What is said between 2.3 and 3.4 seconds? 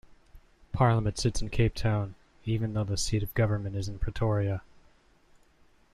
even though the seat of